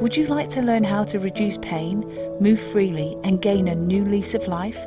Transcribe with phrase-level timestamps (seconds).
[0.00, 2.04] Would you like to learn how to reduce pain,
[2.40, 4.86] move freely, and gain a new lease of life?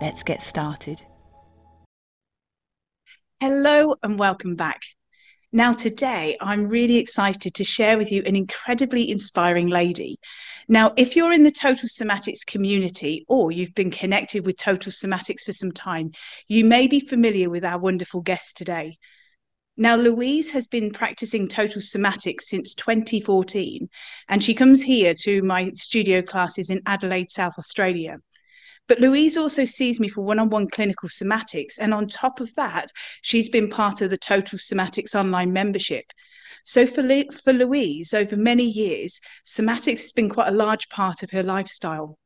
[0.00, 1.02] Let's get started.
[3.40, 4.82] Hello, and welcome back.
[5.50, 10.20] Now, today, I'm really excited to share with you an incredibly inspiring lady.
[10.68, 15.42] Now, if you're in the Total Somatics community or you've been connected with Total Somatics
[15.44, 16.12] for some time,
[16.46, 18.96] you may be familiar with our wonderful guest today.
[19.78, 23.88] Now, Louise has been practicing total somatics since 2014,
[24.28, 28.18] and she comes here to my studio classes in Adelaide, South Australia.
[28.88, 31.74] But Louise also sees me for one on one clinical somatics.
[31.78, 36.06] And on top of that, she's been part of the Total Somatics online membership.
[36.64, 37.02] So for,
[37.44, 42.18] for Louise, over many years, somatics has been quite a large part of her lifestyle.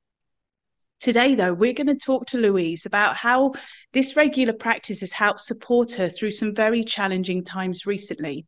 [1.01, 3.53] Today, though, we're going to talk to Louise about how
[3.95, 8.47] this regular practice has helped support her through some very challenging times recently.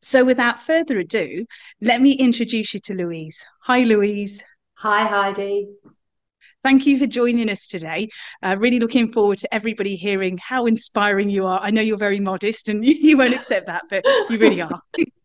[0.00, 1.44] So, without further ado,
[1.82, 3.44] let me introduce you to Louise.
[3.64, 4.42] Hi, Louise.
[4.76, 5.68] Hi, Heidi.
[6.64, 8.08] Thank you for joining us today.
[8.42, 11.60] Uh, really looking forward to everybody hearing how inspiring you are.
[11.60, 14.80] I know you're very modest and you won't accept that, but you really are.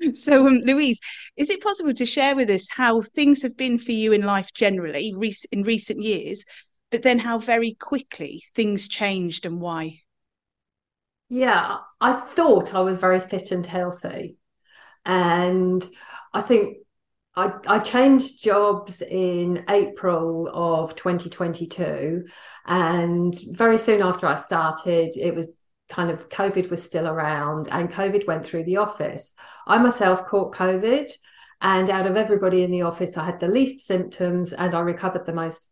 [0.14, 1.00] So, um, Louise,
[1.36, 4.52] is it possible to share with us how things have been for you in life
[4.54, 5.14] generally
[5.52, 6.44] in recent years,
[6.90, 10.00] but then how very quickly things changed and why?
[11.28, 14.38] Yeah, I thought I was very fit and healthy.
[15.04, 15.86] And
[16.32, 16.78] I think
[17.36, 22.24] I, I changed jobs in April of 2022.
[22.66, 25.57] And very soon after I started, it was
[25.88, 29.34] kind of COVID was still around and COVID went through the office.
[29.66, 31.10] I myself caught COVID,
[31.60, 35.26] and out of everybody in the office, I had the least symptoms and I recovered
[35.26, 35.70] the most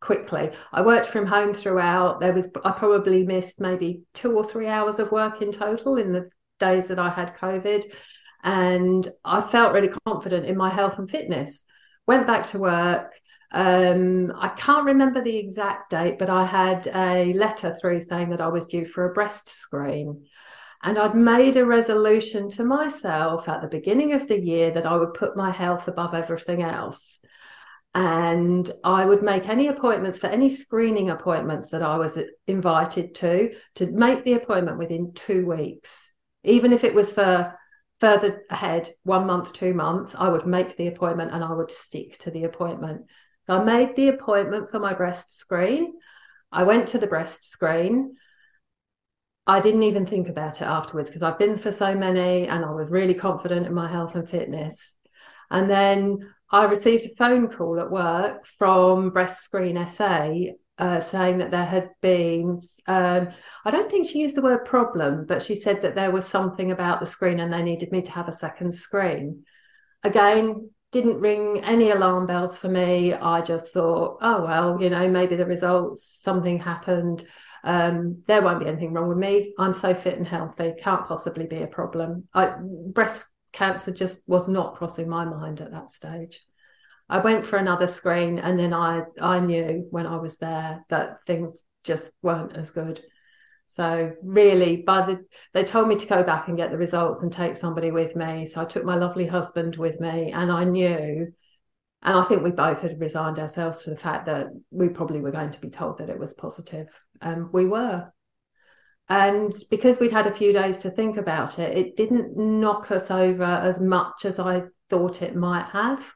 [0.00, 0.50] quickly.
[0.72, 2.20] I worked from home throughout.
[2.20, 6.12] There was I probably missed maybe two or three hours of work in total in
[6.12, 7.84] the days that I had COVID.
[8.42, 11.64] And I felt really confident in my health and fitness.
[12.10, 13.12] Went back to work,
[13.52, 18.40] um, I can't remember the exact date, but I had a letter through saying that
[18.40, 20.26] I was due for a breast screen.
[20.82, 24.96] And I'd made a resolution to myself at the beginning of the year that I
[24.96, 27.20] would put my health above everything else.
[27.94, 33.54] And I would make any appointments for any screening appointments that I was invited to,
[33.76, 36.10] to make the appointment within two weeks.
[36.42, 37.54] Even if it was for
[38.00, 42.18] further ahead, one month, two months, I would make the appointment and I would stick
[42.18, 43.02] to the appointment.
[43.46, 45.94] So I made the appointment for my breast screen.
[46.50, 48.16] I went to the breast screen.
[49.46, 52.70] I didn't even think about it afterwards because I've been for so many and I
[52.70, 54.96] was really confident in my health and fitness.
[55.50, 60.32] And then I received a phone call at work from Breast Screen SA
[60.80, 63.28] uh, saying that there had been, um,
[63.64, 66.72] I don't think she used the word problem, but she said that there was something
[66.72, 69.44] about the screen and they needed me to have a second screen.
[70.02, 73.12] Again, didn't ring any alarm bells for me.
[73.12, 77.24] I just thought, oh, well, you know, maybe the results, something happened.
[77.62, 79.54] Um, there won't be anything wrong with me.
[79.58, 82.26] I'm so fit and healthy, can't possibly be a problem.
[82.34, 86.40] I, breast cancer just was not crossing my mind at that stage.
[87.10, 91.24] I went for another screen and then I, I knew when I was there that
[91.26, 93.02] things just weren't as good.
[93.66, 97.32] So really, by the they told me to go back and get the results and
[97.32, 98.46] take somebody with me.
[98.46, 101.32] So I took my lovely husband with me, and I knew,
[102.02, 105.30] and I think we both had resigned ourselves to the fact that we probably were
[105.30, 106.88] going to be told that it was positive,
[107.20, 108.12] and we were.
[109.08, 113.08] And because we'd had a few days to think about it, it didn't knock us
[113.08, 116.12] over as much as I thought it might have.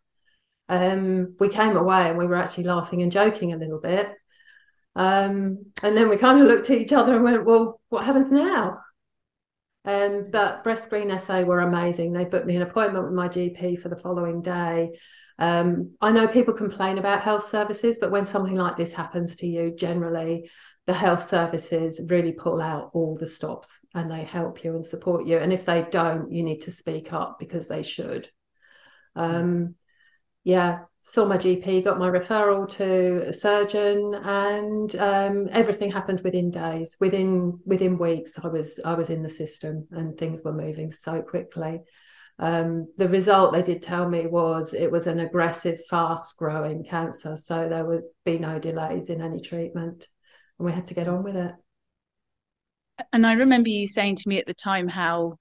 [0.68, 4.14] Um, we came away and we were actually laughing and joking a little bit
[4.96, 8.30] um, and then we kind of looked at each other and went, well, what happens
[8.30, 8.80] now?
[9.84, 12.12] Um, but Breast Screen SA were amazing.
[12.12, 14.90] They booked me an appointment with my GP for the following day.
[15.38, 19.46] Um, I know people complain about health services, but when something like this happens to
[19.46, 20.48] you, generally
[20.86, 25.26] the health services really pull out all the stops and they help you and support
[25.26, 25.38] you.
[25.38, 28.28] And if they don't, you need to speak up because they should.
[29.16, 29.74] Um,
[30.44, 36.50] yeah, saw my GP, got my referral to a surgeon, and um, everything happened within
[36.50, 36.96] days.
[37.00, 41.22] Within within weeks, I was I was in the system, and things were moving so
[41.22, 41.80] quickly.
[42.38, 47.36] Um, the result they did tell me was it was an aggressive, fast growing cancer.
[47.36, 50.08] So there would be no delays in any treatment.
[50.58, 51.52] And we had to get on with it.
[53.12, 55.38] And I remember you saying to me at the time how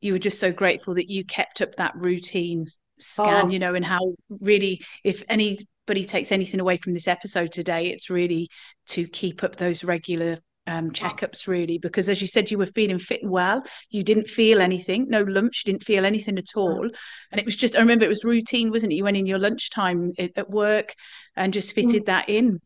[0.00, 2.66] you were just so grateful that you kept up that routine
[2.98, 3.48] scan, oh.
[3.48, 8.10] you know, and how really, if anybody takes anything away from this episode today, it's
[8.10, 8.48] really
[8.88, 12.98] to keep up those regular um, checkups really because as you said you were feeling
[12.98, 13.62] fit and well.
[13.90, 16.88] You didn't feel anything no lumps you didn't feel anything at all.
[17.30, 18.96] And it was just i remember it was routine wasn't it?
[18.96, 20.94] You went in your lunchtime at work
[21.36, 22.06] and just fitted mm.
[22.06, 22.60] that in.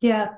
[0.00, 0.34] Yeah.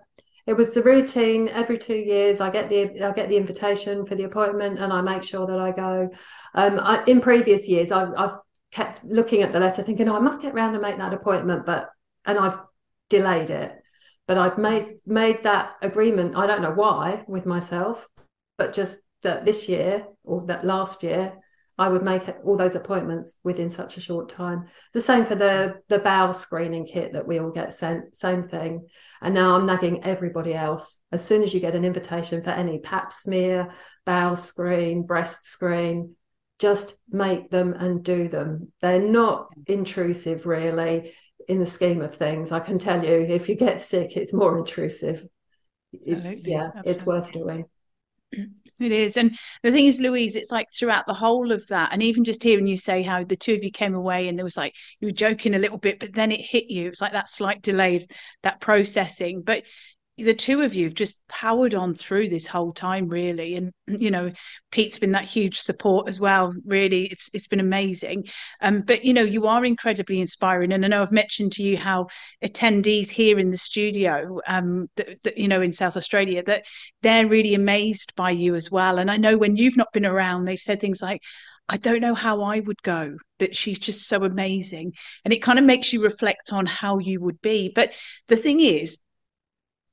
[0.47, 1.49] It was the routine.
[1.49, 5.01] Every two years i get the i get the invitation for the appointment and i
[5.03, 6.09] make sure that i go.
[6.55, 8.39] Um, I, in previous years I've, I've
[8.75, 11.65] kept looking at the letter thinking oh i must get round and make that appointment
[11.65, 11.91] but
[12.27, 12.59] and i've
[13.09, 13.73] delayed it
[14.27, 16.37] but I've made made that agreement.
[16.37, 18.07] I don't know why with myself,
[18.57, 21.35] but just that this year or that last year,
[21.77, 24.67] I would make all those appointments within such a short time.
[24.93, 28.15] The same for the the bowel screening kit that we all get sent.
[28.15, 28.87] Same thing.
[29.21, 31.01] And now I'm nagging everybody else.
[31.13, 33.73] As soon as you get an invitation for any Pap smear,
[34.07, 36.17] bowel screen, breast screen,
[36.59, 38.73] just make them and do them.
[38.81, 41.13] They're not intrusive, really
[41.49, 42.53] in the scheme of things.
[42.53, 45.27] I can tell you, if you get sick, it's more intrusive.
[45.93, 46.91] It's, yeah, Absolutely.
[46.91, 47.65] it's worth doing.
[48.81, 49.17] It is.
[49.17, 52.43] And the thing is, Louise, it's like throughout the whole of that, and even just
[52.43, 55.09] hearing you say how the two of you came away and there was like you
[55.09, 56.87] were joking a little bit, but then it hit you.
[56.87, 58.07] It was like that slight delay,
[58.43, 59.43] that processing.
[59.43, 59.65] But
[60.17, 63.57] the two of you have just powered on through this whole time really.
[63.57, 64.31] And you know
[64.71, 67.07] pete's been that huge support as well really.
[67.07, 68.25] It's it's been amazing.
[68.61, 70.73] Um but you know you are incredibly inspiring.
[70.73, 72.07] And i know i've mentioned to you how
[72.45, 76.65] attendees here in the studio um that, that, you know in south australia that
[77.03, 78.99] they're really amazed by you as well.
[78.99, 81.23] And i know when you've not been around they've said things like
[81.67, 84.93] I don't know how I would go, but she's just so amazing.
[85.25, 87.73] And it kind of makes you reflect on how you would be.
[87.75, 87.95] But
[88.29, 88.99] the thing is,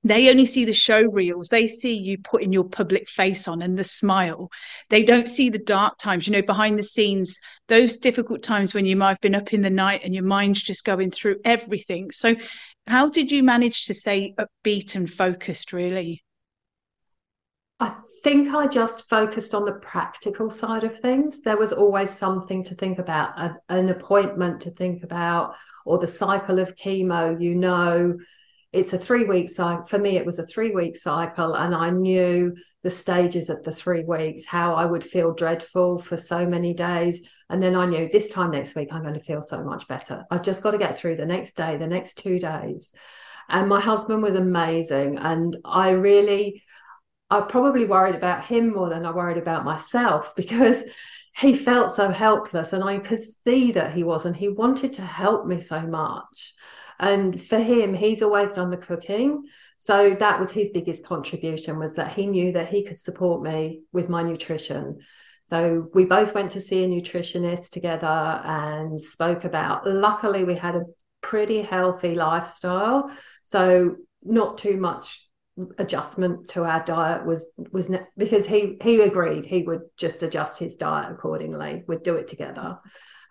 [0.04, 1.50] they only see the show reels.
[1.50, 4.50] They see you putting your public face on and the smile.
[4.90, 8.86] They don't see the dark times you know behind the scenes those difficult times when
[8.86, 12.12] you might have been up in the night and your mind's just going through everything.
[12.12, 12.36] So
[12.88, 16.24] how did you manage to stay upbeat and focused really?
[17.80, 21.42] I think i just focused on the practical side of things.
[21.42, 25.56] There was always something to think about an appointment to think about
[25.86, 28.18] or the cycle of chemo you know
[28.74, 29.86] it's a three week cycle.
[29.86, 33.72] For me, it was a three week cycle, and I knew the stages of the
[33.72, 37.22] three weeks, how I would feel dreadful for so many days.
[37.50, 40.26] And then I knew this time next week, I'm going to feel so much better.
[40.32, 42.92] I've just got to get through the next day, the next two days.
[43.50, 45.18] And my husband was amazing.
[45.18, 46.64] And I really,
[47.30, 50.84] I probably worried about him more than I worried about myself because
[51.36, 55.02] he felt so helpless and I could see that he was, and he wanted to
[55.02, 56.54] help me so much.
[57.02, 59.44] And for him, he's always done the cooking.
[59.78, 63.82] So that was his biggest contribution was that he knew that he could support me
[63.92, 65.00] with my nutrition.
[65.46, 70.76] So we both went to see a nutritionist together and spoke about luckily we had
[70.76, 70.86] a
[71.22, 73.12] pretty healthy lifestyle.
[73.42, 75.28] So not too much
[75.80, 80.58] adjustment to our diet was was ne- because he he agreed he would just adjust
[80.58, 82.80] his diet accordingly we'd do it together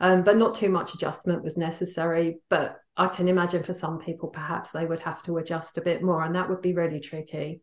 [0.00, 4.28] um, but not too much adjustment was necessary but I can imagine for some people,
[4.28, 7.62] perhaps they would have to adjust a bit more, and that would be really tricky.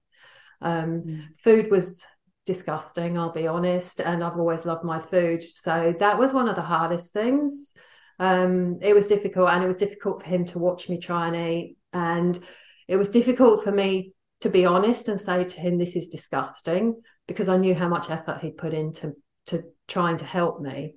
[0.62, 1.24] Um, mm.
[1.44, 2.03] Food was
[2.48, 5.44] disgusting, I'll be honest, and I've always loved my food.
[5.44, 7.74] So that was one of the hardest things.
[8.17, 11.36] Um, it was difficult, and it was difficult for him to watch me try and
[11.36, 11.77] eat.
[11.94, 12.39] And
[12.88, 17.01] it was difficult for me to be honest and say to him, This is disgusting,
[17.27, 19.13] because I knew how much effort he'd put into
[19.48, 20.96] to trying to help me.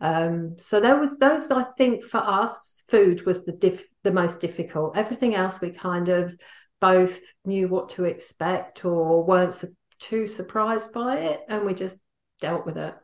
[0.00, 4.40] Um, so there was those, I think, for us, food was the diff- the most
[4.40, 4.96] difficult.
[4.96, 6.36] Everything else we kind of
[6.80, 11.98] both knew what to expect or weren't su- too surprised by it, and we just
[12.40, 12.94] dealt with it.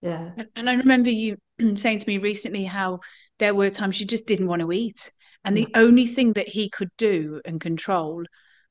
[0.00, 0.30] Yeah.
[0.56, 1.36] And I remember you
[1.74, 3.00] saying to me recently how
[3.38, 5.10] there were times you just didn't want to eat,
[5.44, 5.80] and the mm.
[5.80, 8.24] only thing that he could do and control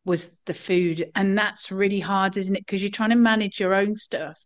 [0.06, 2.66] was the food, and that's really hard, isn't it?
[2.66, 4.40] Because you're trying to manage your own stuff,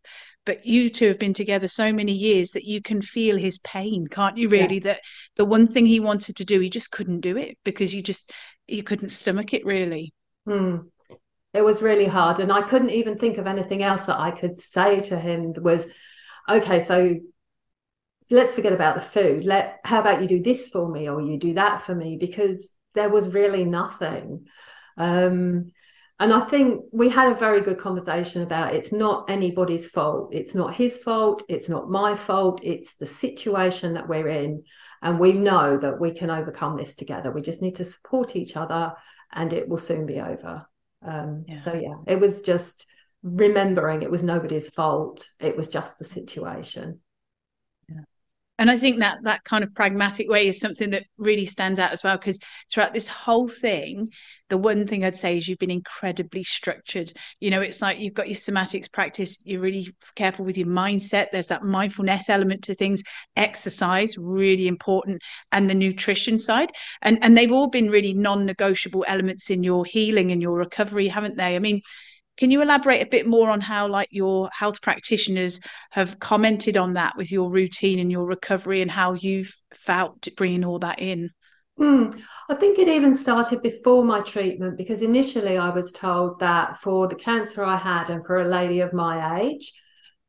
[0.45, 4.07] but you two have been together so many years that you can feel his pain
[4.07, 4.79] can't you really?
[4.79, 5.01] That
[5.35, 8.31] the one thing he wanted to do he just couldn't do it because you just
[8.67, 10.13] you couldn't stomach it really.
[10.45, 10.77] Hmm.
[11.53, 14.59] it was really hard and i couldn't even think of anything else that i could
[14.59, 15.87] say to him was
[16.49, 17.15] okay so
[18.29, 19.45] let's forget about the food.
[19.45, 22.17] Let how about you do this for me or you do that for me?
[22.17, 24.47] Because there was really nothing.
[24.97, 25.71] Um
[26.23, 30.29] and I think we had a very good conversation about it's not anybody's fault.
[30.33, 31.43] It's not his fault.
[31.49, 32.61] It's not my fault.
[32.63, 34.63] It's the situation that we're in.
[35.01, 37.29] And we know that we can overcome this together.
[37.29, 38.93] We just need to support each other
[39.33, 40.65] and it will soon be over.
[41.05, 41.59] Um, yeah.
[41.59, 42.85] So, yeah, it was just
[43.21, 45.27] remembering it was nobody's fault.
[45.41, 47.01] It was just the situation
[48.63, 51.91] and i think that that kind of pragmatic way is something that really stands out
[51.91, 52.39] as well because
[52.71, 54.09] throughout this whole thing
[54.49, 57.11] the one thing i'd say is you've been incredibly structured.
[57.41, 61.27] You know it's like you've got your somatics practice you're really careful with your mindset
[61.31, 63.03] there's that mindfulness element to things.
[63.35, 66.71] Exercise really important and the nutrition side.
[67.01, 71.35] And and they've all been really non-negotiable elements in your healing and your recovery haven't
[71.35, 71.55] they?
[71.55, 71.81] I mean
[72.37, 75.59] can you elaborate a bit more on how like your health practitioners
[75.91, 80.65] have commented on that with your routine and your recovery and how you've felt bringing
[80.65, 81.29] all that in
[81.79, 86.77] Mm, I think it even started before my treatment because initially I was told that
[86.81, 89.73] for the cancer I had and for a lady of my age,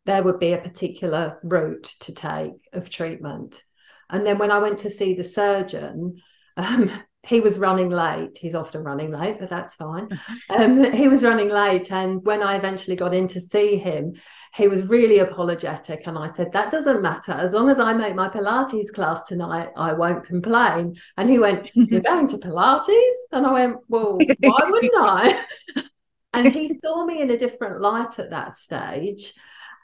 [0.06, 3.62] there would be a particular route to take of treatment.
[4.08, 6.16] And then when I went to see the surgeon,
[6.56, 6.90] um,
[7.26, 8.36] he was running late.
[8.38, 10.08] He's often running late, but that's fine.
[10.50, 11.90] Um, he was running late.
[11.90, 14.14] And when I eventually got in to see him,
[14.54, 16.02] he was really apologetic.
[16.06, 17.32] And I said, That doesn't matter.
[17.32, 20.96] As long as I make my Pilates class tonight, I won't complain.
[21.16, 23.14] And he went, You're going to Pilates?
[23.32, 25.44] And I went, Well, why wouldn't I?
[26.34, 29.32] and he saw me in a different light at that stage.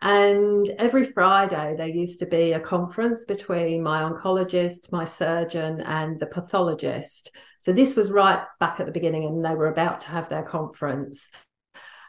[0.02, 6.18] And every Friday, there used to be a conference between my oncologist, my surgeon, and
[6.18, 7.32] the pathologist.
[7.60, 10.42] So this was right back at the beginning, and they were about to have their
[10.42, 11.30] conference.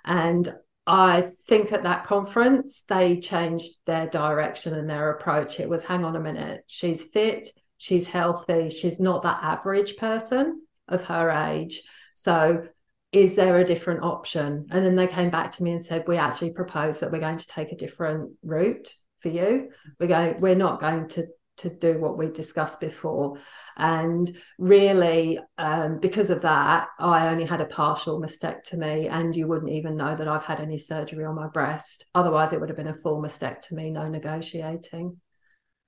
[0.06, 0.56] And
[0.88, 5.60] I think at that conference, they changed their direction and their approach.
[5.60, 10.62] It was hang on a minute, she's fit, she's healthy, she's not that average person
[10.88, 11.84] of her age.
[12.14, 12.68] So
[13.12, 14.68] is there a different option?
[14.72, 17.38] And then they came back to me and said, we actually propose that we're going
[17.38, 19.70] to take a different route for you.
[20.00, 21.28] We're going, we're not going to
[21.58, 23.38] to do what we discussed before.
[23.78, 29.72] And really, um, because of that, I only had a partial mastectomy, and you wouldn't
[29.72, 32.06] even know that I've had any surgery on my breast.
[32.16, 35.18] Otherwise, it would have been a full mastectomy, no negotiating.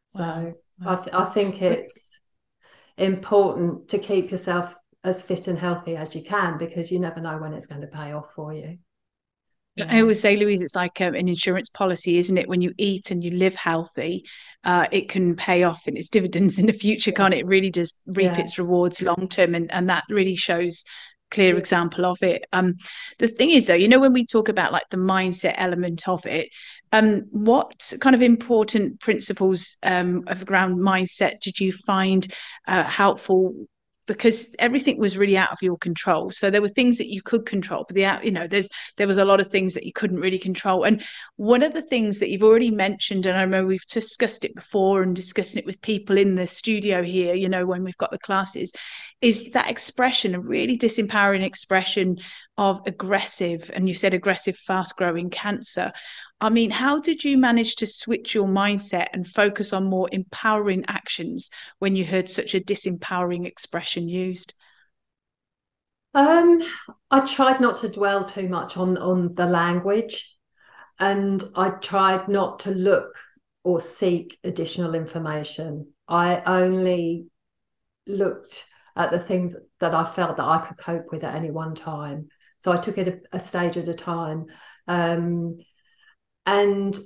[0.07, 0.53] So wow.
[0.85, 2.19] I, th- I think it's
[2.97, 7.37] important to keep yourself as fit and healthy as you can because you never know
[7.37, 8.77] when it's going to pay off for you.
[9.75, 9.87] Yeah.
[9.89, 12.47] I always say, Louise, it's like um, an insurance policy, isn't it?
[12.47, 14.23] When you eat and you live healthy,
[14.63, 17.39] uh, it can pay off in its dividends in the future, can't it?
[17.39, 18.41] it really does reap yeah.
[18.41, 20.83] its rewards long term, and and that really shows
[21.31, 22.45] clear example of it.
[22.53, 22.75] Um,
[23.17, 26.25] the thing is, though, you know, when we talk about like the mindset element of
[26.27, 26.49] it,
[26.91, 32.31] um, what kind of important principles um, of ground mindset did you find
[32.67, 33.55] uh, helpful
[34.07, 36.29] because everything was really out of your control.
[36.31, 39.17] So there were things that you could control but the you know there's there was
[39.17, 40.83] a lot of things that you couldn't really control.
[40.83, 41.03] And
[41.35, 45.03] one of the things that you've already mentioned and i remember we've discussed it before
[45.03, 48.19] and discussing it with people in the studio here you know when we've got the
[48.19, 48.71] classes
[49.21, 52.17] is that expression a really disempowering expression
[52.57, 55.91] of aggressive and you said aggressive fast growing cancer
[56.43, 60.83] I mean, how did you manage to switch your mindset and focus on more empowering
[60.89, 64.53] actions when you heard such a disempowering expression used?
[66.13, 66.61] Um,
[67.09, 70.35] I tried not to dwell too much on on the language,
[70.99, 73.15] and I tried not to look
[73.63, 75.93] or seek additional information.
[76.09, 77.27] I only
[78.05, 78.65] looked
[78.97, 82.27] at the things that I felt that I could cope with at any one time.
[82.59, 84.47] So I took it a, a stage at a time.
[84.89, 85.57] Um,
[86.45, 86.97] and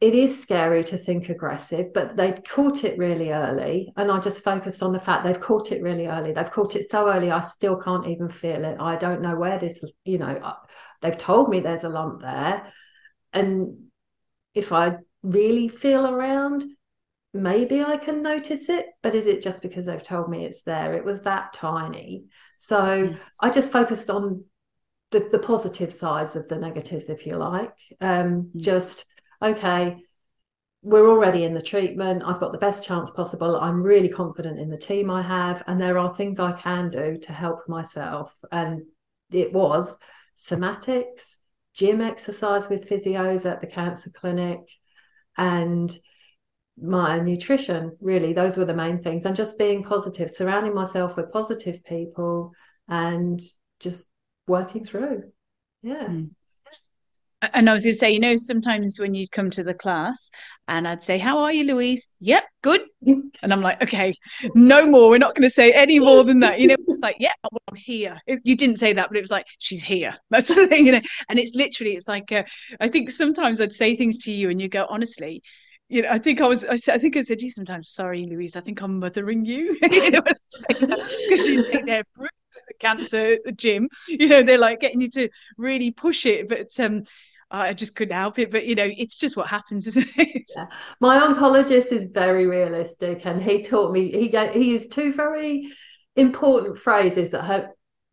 [0.00, 3.92] it is scary to think aggressive, but they've caught it really early.
[3.96, 6.32] And I just focused on the fact they've caught it really early.
[6.32, 8.78] They've caught it so early, I still can't even feel it.
[8.80, 10.54] I don't know where this, you know, uh,
[11.02, 12.72] they've told me there's a lump there.
[13.34, 13.90] And
[14.54, 16.64] if I really feel around,
[17.34, 18.86] maybe I can notice it.
[19.02, 20.94] But is it just because they've told me it's there?
[20.94, 22.24] It was that tiny.
[22.56, 23.18] So yes.
[23.42, 24.44] I just focused on
[25.10, 27.74] the, the positive sides of the negatives, if you like.
[28.00, 28.60] Um, mm.
[28.60, 29.06] Just,
[29.42, 29.98] okay,
[30.82, 32.22] we're already in the treatment.
[32.24, 33.56] I've got the best chance possible.
[33.56, 37.18] I'm really confident in the team I have, and there are things I can do
[37.18, 38.36] to help myself.
[38.50, 38.82] And
[39.30, 39.98] it was
[40.36, 41.36] somatics,
[41.74, 44.60] gym exercise with physios at the cancer clinic,
[45.36, 45.96] and
[46.80, 47.96] my nutrition.
[48.00, 49.26] Really, those were the main things.
[49.26, 52.52] And just being positive, surrounding myself with positive people,
[52.88, 53.40] and
[53.80, 54.06] just
[54.46, 55.24] working through.
[55.82, 56.04] Yeah.
[56.04, 56.30] Mm.
[57.54, 60.30] and I was going to say, you know, sometimes when you'd come to the class
[60.68, 62.08] and I'd say, How are you, Louise?
[62.20, 62.82] Yep, good.
[63.42, 64.14] And I'm like, Okay,
[64.54, 65.08] no more.
[65.08, 66.60] We're not going to say any more than that.
[66.60, 68.20] You know, it's like, Yeah, well, I'm here.
[68.44, 70.14] You didn't say that, but it was like, She's here.
[70.30, 71.00] That's the thing, you know.
[71.30, 72.42] And it's literally, it's like, uh,
[72.80, 75.42] I think sometimes I'd say things to you and you go, Honestly,
[75.90, 77.90] you know, I think I was, I, said, I think I said to you sometimes,
[77.90, 79.76] sorry, Louise, I think I'm mothering you.
[79.82, 82.28] you know, because you think they're the
[82.80, 86.48] cancer the gym, you know, they're like getting you to really push it.
[86.48, 87.04] But um,
[87.50, 88.50] I just couldn't help it.
[88.50, 90.50] But you know, it's just what happens, isn't it?
[90.56, 90.66] Yeah.
[91.00, 94.10] My oncologist is very realistic, and he taught me.
[94.10, 95.70] He he used two very
[96.16, 97.68] important phrases that have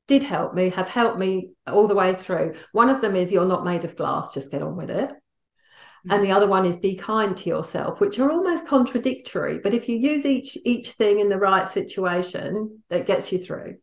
[0.08, 2.56] did help me, have helped me all the way through.
[2.72, 6.12] One of them is "You're not made of glass; just get on with it." Mm-hmm.
[6.12, 9.60] And the other one is be kind to yourself, which are almost contradictory.
[9.62, 13.76] But if you use each each thing in the right situation, that gets you through.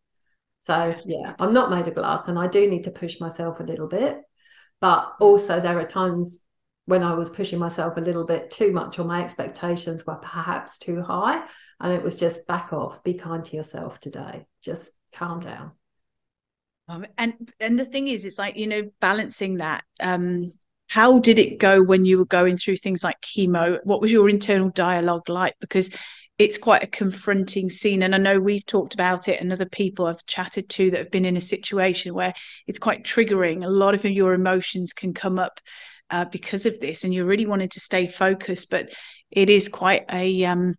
[0.64, 3.64] So yeah, I'm not made of glass, and I do need to push myself a
[3.64, 4.16] little bit.
[4.80, 6.38] But also, there are times
[6.86, 10.78] when I was pushing myself a little bit too much, or my expectations were perhaps
[10.78, 11.44] too high.
[11.80, 15.72] And it was just back off, be kind to yourself today, just calm down.
[16.88, 19.84] Um, and and the thing is, it's like you know balancing that.
[20.00, 20.52] Um,
[20.88, 23.80] how did it go when you were going through things like chemo?
[23.84, 25.56] What was your internal dialogue like?
[25.60, 25.94] Because
[26.38, 28.02] it's quite a confronting scene.
[28.02, 31.10] And I know we've talked about it, and other people I've chatted to that have
[31.10, 32.34] been in a situation where
[32.66, 33.64] it's quite triggering.
[33.64, 35.60] A lot of your emotions can come up
[36.10, 38.90] uh, because of this, and you're really wanting to stay focused, but
[39.30, 40.74] it is quite a um,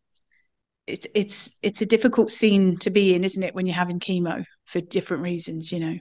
[0.87, 4.43] it's it's it's a difficult scene to be in, isn't it, when you're having chemo
[4.65, 5.97] for different reasons, you know.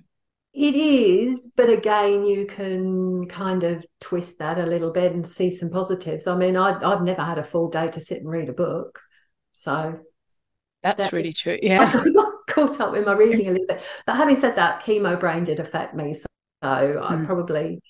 [0.52, 5.50] It is, but again, you can kind of twist that a little bit and see
[5.50, 6.28] some positives.
[6.28, 9.00] I mean, I, I've never had a full day to sit and read a book.
[9.54, 9.98] So
[10.82, 11.58] that's that, really true.
[11.62, 11.90] Yeah.
[11.94, 13.82] I got caught up with my reading a little bit.
[14.06, 16.12] But having said that, chemo brain did affect me.
[16.12, 16.26] So,
[16.62, 17.02] mm.
[17.02, 17.24] I hmm.
[17.24, 17.80] probably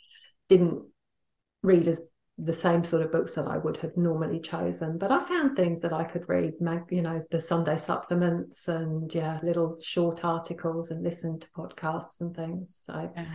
[0.48, 0.84] didn't
[1.62, 2.00] read as
[2.38, 4.98] the same sort of books that I would have normally chosen.
[4.98, 6.54] But I found things that I could read,
[6.90, 12.34] you know, the Sunday supplements and yeah, little short articles and listen to podcasts and
[12.34, 12.82] things.
[12.86, 13.26] So yeah,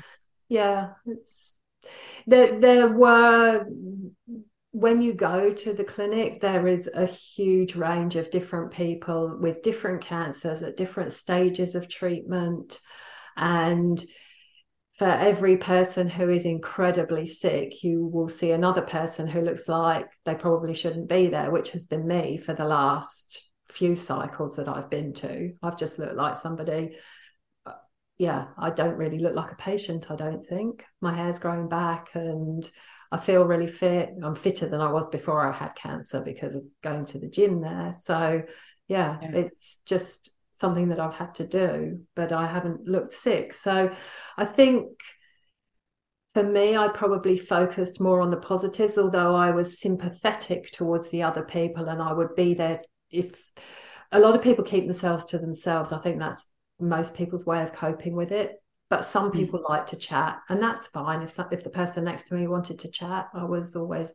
[0.50, 1.60] yeah it's
[2.28, 3.66] there there were
[4.72, 9.64] when you go to the clinic, there is a huge range of different people with
[9.64, 12.80] different cancers at different stages of treatment.
[13.36, 14.04] And
[15.00, 20.08] for every person who is incredibly sick, you will see another person who looks like
[20.26, 24.68] they probably shouldn't be there, which has been me for the last few cycles that
[24.68, 25.54] I've been to.
[25.64, 26.98] I've just looked like somebody.
[27.66, 27.74] Uh,
[28.18, 30.86] yeah, I don't really look like a patient, I don't think.
[31.02, 32.70] My hair's growing back and
[33.12, 34.12] I feel really fit.
[34.24, 37.62] I'm fitter than I was before I had cancer because of going to the gym
[37.62, 37.92] there.
[37.92, 38.44] So,
[38.88, 39.32] yeah, yeah.
[39.34, 43.54] it's just something that I've had to do, but I haven't looked sick.
[43.54, 43.92] So,
[44.38, 44.90] I think
[46.34, 51.24] for me, I probably focused more on the positives, although I was sympathetic towards the
[51.24, 53.42] other people and I would be there if
[54.12, 55.92] a lot of people keep themselves to themselves.
[55.92, 56.48] I think that's
[56.80, 58.59] most people's way of coping with it
[58.90, 59.38] but some hmm.
[59.38, 59.70] people mm.
[59.70, 61.22] like to chat and that's fine.
[61.22, 64.14] If if the person next to me wanted to chat i was always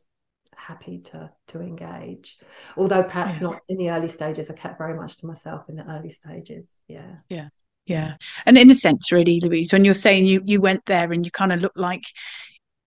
[0.56, 2.38] happy to to engage.
[2.76, 3.48] Although perhaps yeah.
[3.48, 6.80] not in the early stages i kept very much to myself in the early stages.
[6.88, 7.16] Yeah.
[7.28, 7.48] Yeah.
[7.86, 8.14] Yeah.
[8.46, 11.30] And in a sense really louise when you're saying you you went there and you
[11.30, 12.04] kind of look like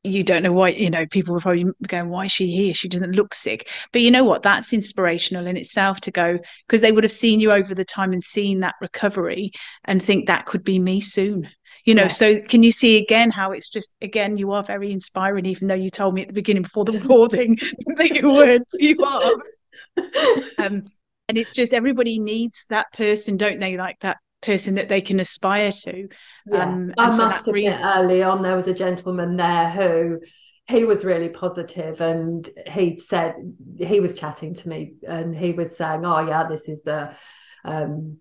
[0.04, 2.74] you don't know why you know people were probably going why is she here?
[2.74, 3.70] She doesn't look sick.
[3.92, 4.44] But you know what?
[4.44, 8.14] That's inspirational in itself to go because they would have seen you over the time
[8.14, 9.52] and seen that recovery
[9.86, 11.50] and think that could be me soon
[11.88, 12.08] you know yeah.
[12.10, 15.74] so can you see again how it's just again you are very inspiring even though
[15.74, 17.58] you told me at the beginning before the recording
[17.96, 19.34] that you weren't you are
[20.60, 20.84] um,
[21.28, 25.20] and it's just everybody needs that person don't they like that person that they can
[25.20, 26.08] aspire to
[26.46, 26.64] yeah.
[26.64, 27.84] um i must admit reason...
[27.84, 30.20] early on there was a gentleman there who
[30.68, 33.34] he was really positive and he said
[33.78, 37.10] he was chatting to me and he was saying oh yeah this is the
[37.66, 38.20] um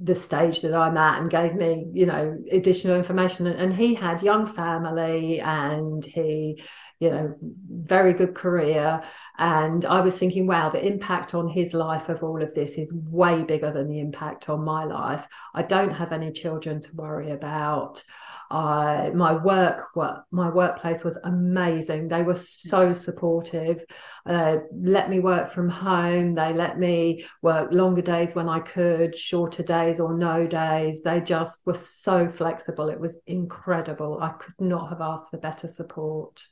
[0.00, 3.46] the stage that I'm at and gave me, you know, additional information.
[3.46, 6.62] And, he had young family and he,
[6.98, 7.34] you know,
[7.68, 9.02] very good career.
[9.38, 12.92] And I was thinking, wow, the impact on his life of all of this is
[12.92, 15.26] way bigger than the impact on my life.
[15.54, 18.02] I don't have any children to worry about.
[18.50, 22.08] I my work, what my workplace was amazing.
[22.08, 23.84] They were so supportive.
[24.24, 26.34] Uh, let me work from home.
[26.34, 31.02] They let me work longer days when I could, shorter days or no days.
[31.02, 32.88] They just were so flexible.
[32.88, 34.18] It was incredible.
[34.20, 36.46] I could not have asked for better support.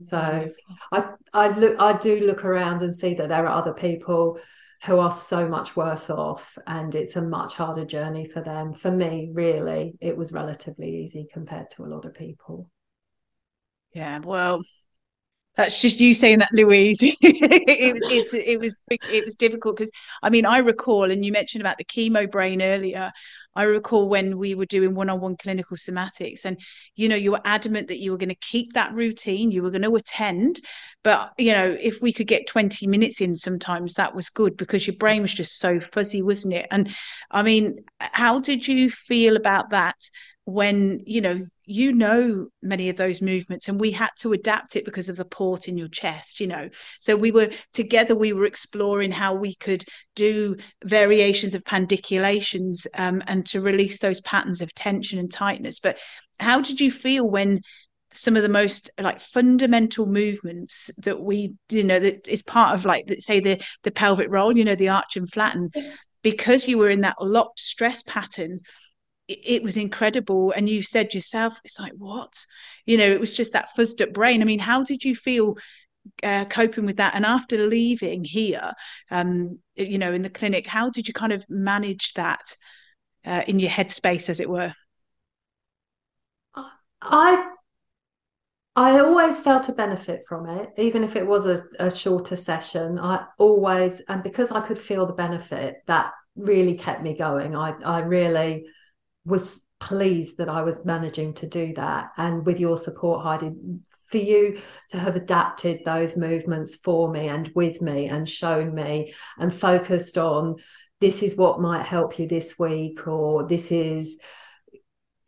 [0.00, 0.48] So
[0.92, 4.38] I I look I do look around and see that there are other people
[4.84, 8.74] who are so much worse off and it's a much harder journey for them.
[8.74, 12.70] For me really it was relatively easy compared to a lot of people.
[13.92, 14.62] Yeah, well,
[15.58, 16.98] that's just you saying that, Louise.
[17.02, 19.90] it was it's it was it was difficult because
[20.22, 23.10] I mean I recall, and you mentioned about the chemo brain earlier.
[23.56, 26.60] I recall when we were doing one-on-one clinical somatics, and
[26.94, 29.72] you know you were adamant that you were going to keep that routine, you were
[29.72, 30.60] going to attend,
[31.02, 34.86] but you know if we could get 20 minutes in, sometimes that was good because
[34.86, 36.68] your brain was just so fuzzy, wasn't it?
[36.70, 36.94] And
[37.32, 39.96] I mean, how did you feel about that?
[40.48, 44.86] when you know you know many of those movements and we had to adapt it
[44.86, 46.68] because of the port in your chest you know.
[47.00, 49.84] So we were together we were exploring how we could
[50.16, 55.78] do variations of pandiculations um, and to release those patterns of tension and tightness.
[55.78, 55.98] But
[56.40, 57.60] how did you feel when
[58.12, 62.86] some of the most like fundamental movements that we you know that is part of
[62.86, 65.68] like say the the pelvic roll you know the arch and flatten
[66.22, 68.60] because you were in that locked stress pattern
[69.28, 70.52] it, was incredible.
[70.52, 72.44] And you said yourself, it's like, what?
[72.86, 74.42] You know, it was just that fuzzed up brain.
[74.42, 75.56] I mean, how did you feel
[76.22, 77.14] uh, coping with that?
[77.14, 78.72] And after leaving here,
[79.10, 82.56] um, you know, in the clinic, how did you kind of manage that
[83.24, 84.72] uh, in your headspace, as it were?
[87.00, 87.52] I
[88.78, 92.96] I always felt a benefit from it, even if it was a, a, shorter session.
[92.96, 97.56] I always, and because I could feel the benefit, that really kept me going.
[97.56, 98.66] I, I really
[99.28, 102.10] was pleased that I was managing to do that.
[102.16, 103.52] And with your support, Heidi,
[104.08, 109.14] for you to have adapted those movements for me and with me and shown me
[109.38, 110.56] and focused on
[111.00, 114.18] this is what might help you this week, or this is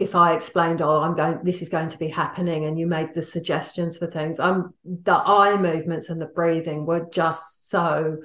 [0.01, 3.15] if I explained, oh, I'm going, this is going to be happening, and you made
[3.15, 4.41] the suggestions for things.
[4.41, 8.17] I'm the eye movements and the breathing were just so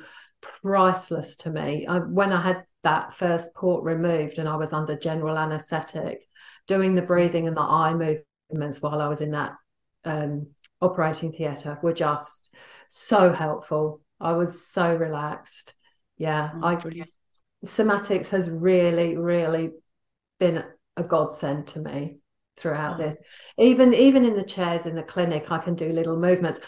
[0.41, 1.85] priceless to me.
[1.85, 6.23] I, when I had that first port removed and I was under general anesthetic,
[6.67, 9.53] doing the breathing and the eye movements while I was in that
[10.05, 10.47] um,
[10.81, 12.53] operating theatre were just
[12.87, 14.01] so helpful.
[14.21, 15.73] I was so relaxed.
[16.17, 17.09] Yeah, oh, I brilliant.
[17.65, 19.71] somatics has really, really
[20.39, 20.63] been
[20.95, 22.19] a godsend to me
[22.55, 23.03] throughout oh.
[23.03, 23.17] this.
[23.57, 26.59] Even even in the chairs in the clinic, I can do little movements.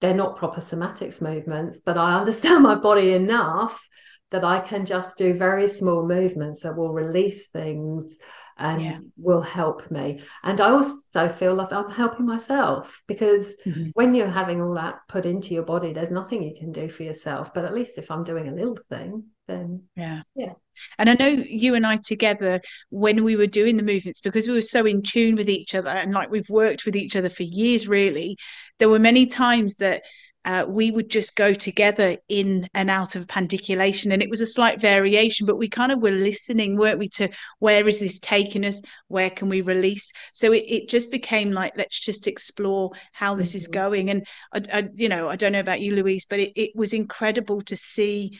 [0.00, 3.84] They're not proper somatics movements, but I understand my body enough
[4.30, 8.18] that I can just do very small movements that will release things
[8.60, 8.98] and yeah.
[9.16, 10.22] will help me.
[10.42, 13.88] And I also feel like I'm helping myself because mm-hmm.
[13.94, 17.02] when you're having all that put into your body, there's nothing you can do for
[17.02, 17.54] yourself.
[17.54, 20.22] But at least if I'm doing a little thing, then yeah.
[20.36, 20.52] Yeah.
[20.98, 24.54] And I know you and I together, when we were doing the movements, because we
[24.54, 27.42] were so in tune with each other and like we've worked with each other for
[27.42, 28.36] years, really,
[28.78, 30.02] there were many times that
[30.44, 34.12] uh, we would just go together in and out of pandiculation.
[34.12, 37.28] And it was a slight variation but we kind of were listening weren't we to
[37.58, 38.80] where is this taking us?
[39.08, 40.12] Where can we release?
[40.32, 43.56] So it, it just became like let's just explore how this mm-hmm.
[43.56, 44.10] is going.
[44.10, 46.92] And I, I, you know i don't know about you louise but it, it was
[46.92, 48.38] incredible to see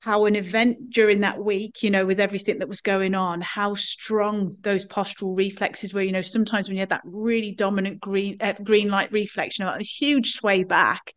[0.00, 3.74] how an event during that week, you know, with everything that was going on, how
[3.74, 6.00] strong those postural reflexes were.
[6.00, 9.64] You know, sometimes when you had that really dominant green uh, green light reflex, you
[9.66, 11.12] know, a huge sway back,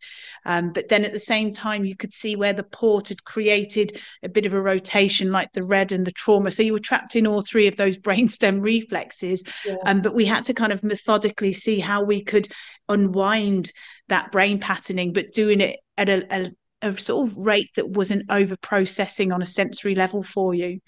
[0.45, 4.01] um, but then at the same time you could see where the port had created
[4.21, 6.51] a bit of a rotation, like the red and the trauma.
[6.51, 9.75] So you were trapped in all three of those brainstem reflexes, yeah.
[9.85, 12.49] um, but we had to kind of methodically see how we could
[12.89, 13.71] unwind
[14.09, 16.51] that brain patterning, but doing it at a, a
[16.83, 20.79] a sort of rate that wasn't over processing on a sensory level for you?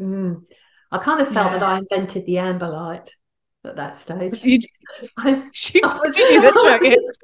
[0.00, 0.44] Mm.
[0.92, 1.58] I kind of felt yeah.
[1.58, 3.14] that I invented the amber light
[3.64, 4.42] at that stage.
[4.42, 4.58] You,
[5.16, 7.18] I, I was,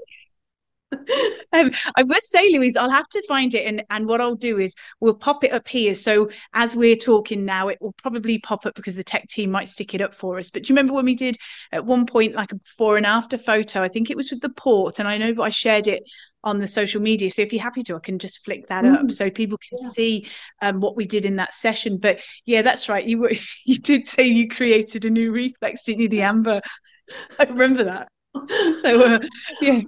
[1.52, 4.58] um, I must say, Louise, I'll have to find it, and and what I'll do
[4.58, 5.94] is we'll pop it up here.
[5.94, 9.68] So as we're talking now, it will probably pop up because the tech team might
[9.68, 10.50] stick it up for us.
[10.50, 11.36] But do you remember when we did
[11.72, 13.82] at one point like a before and after photo?
[13.82, 16.02] I think it was with the port, and I know that I shared it
[16.46, 17.28] on the social media.
[17.28, 18.96] So if you're happy to, I can just flick that mm.
[18.96, 19.88] up so people can yeah.
[19.88, 20.28] see
[20.62, 21.98] um, what we did in that session.
[21.98, 23.04] But yeah, that's right.
[23.04, 23.32] You were
[23.64, 26.08] you did say you created a new reflex, didn't you?
[26.08, 26.60] The amber.
[27.38, 28.08] I remember that.
[28.80, 29.18] So uh,
[29.60, 29.80] yeah.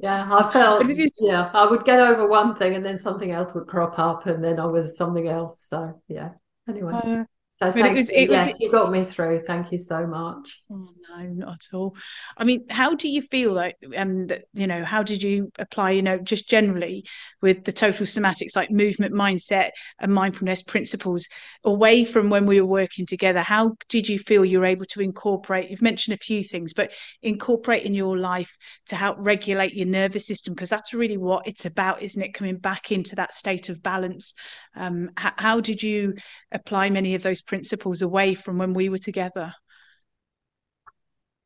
[0.00, 3.66] Yeah, I felt yeah, I would get over one thing and then something else would
[3.66, 5.66] crop up and then I was something else.
[5.68, 6.30] So yeah.
[6.68, 6.94] Anyway.
[6.94, 7.24] Uh,
[7.56, 8.30] so thank it was, it you.
[8.30, 9.42] Was, you got me through.
[9.46, 10.60] Thank you so much.
[10.70, 11.94] Oh, no, not at all.
[12.36, 15.92] I mean, how do you feel like, um, that, you know, how did you apply,
[15.92, 17.04] you know, just generally
[17.40, 21.28] with the total somatics, like movement, mindset, and mindfulness principles
[21.64, 23.40] away from when we were working together?
[23.40, 25.70] How did you feel you were able to incorporate?
[25.70, 30.26] You've mentioned a few things, but incorporate in your life to help regulate your nervous
[30.26, 32.34] system, because that's really what it's about, isn't it?
[32.34, 34.34] Coming back into that state of balance.
[34.74, 36.14] Um, how, how did you
[36.50, 39.54] apply many of those principles away from when we were together?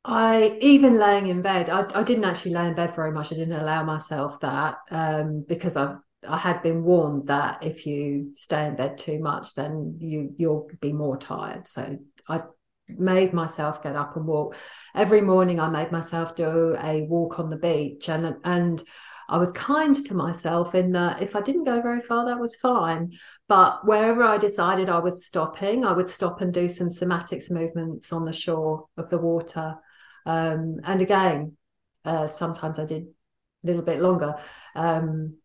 [0.05, 3.33] I even laying in bed, I, I didn't actually lay in bed very much.
[3.33, 8.33] I didn't allow myself that um, because I I had been warned that if you
[8.33, 11.67] stay in bed too much, then you you'll be more tired.
[11.67, 12.43] So I
[12.89, 14.57] made myself get up and walk
[14.95, 15.61] every morning.
[15.61, 18.83] I made myself do a walk on the beach, and and
[19.29, 22.57] I was kind to myself in that if I didn't go very far, that was
[22.57, 23.13] fine.
[23.47, 28.13] But wherever I decided I was stopping, I would stop and do some somatics movements
[28.13, 29.77] on the shore of the water.
[30.25, 31.57] Um, and again,
[32.05, 34.37] uh, sometimes I did a little bit longer.
[34.75, 35.37] Um,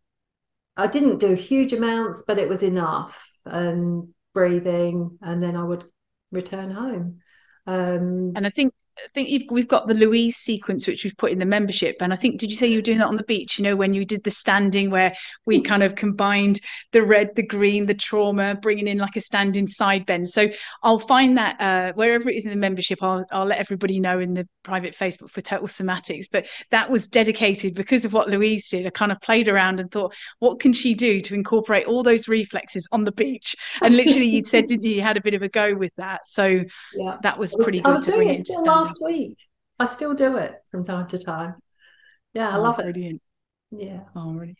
[0.76, 5.84] I didn't do huge amounts, but it was enough and breathing, and then I would
[6.32, 7.20] return home.
[7.66, 11.38] Um, and I think I think we've got the Louise sequence, which we've put in
[11.38, 11.96] the membership.
[12.00, 13.58] And I think, did you say you were doing that on the beach?
[13.58, 15.12] You know, when you did the standing, where
[15.46, 16.60] we kind of combined
[16.92, 20.28] the red, the green, the trauma, bringing in like a standing side bend.
[20.28, 20.48] So
[20.82, 24.20] I'll find that uh, wherever it is in the membership, I'll, I'll let everybody know
[24.20, 26.26] in the private Facebook for Total Somatics.
[26.30, 28.86] But that was dedicated because of what Louise did.
[28.86, 32.28] I kind of played around and thought, what can she do to incorporate all those
[32.28, 33.56] reflexes on the beach?
[33.82, 36.26] And literally, you said, didn't you, you had a bit of a go with that.
[36.26, 36.60] So
[36.94, 37.16] yeah.
[37.22, 38.52] that was pretty good to bring it into
[38.84, 39.36] last week.
[39.78, 41.54] I still do it from time to time.
[42.32, 43.22] Yeah, I oh, love brilliant.
[43.72, 43.86] it.
[43.86, 44.00] Yeah.
[44.14, 44.56] Oh, really.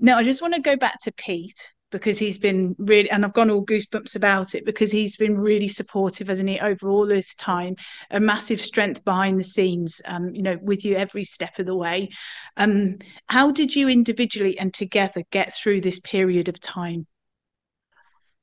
[0.00, 3.32] Now, I just want to go back to Pete because he's been really, and I've
[3.32, 7.34] gone all goosebumps about it because he's been really supportive, hasn't he, over all this
[7.34, 7.76] time?
[8.10, 11.76] A massive strength behind the scenes, um, you know, with you every step of the
[11.76, 12.10] way.
[12.56, 17.06] Um, how did you individually and together get through this period of time?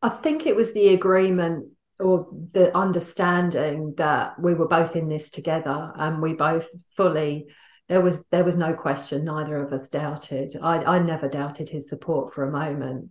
[0.01, 5.29] I think it was the agreement or the understanding that we were both in this
[5.29, 7.47] together and we both fully
[7.87, 10.55] there was there was no question neither of us doubted.
[10.61, 13.09] I i never doubted his support for a moment.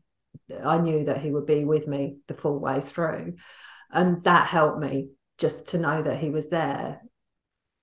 [0.62, 3.35] I knew that he would be with me the full way through.
[3.90, 7.01] And that helped me just to know that he was there.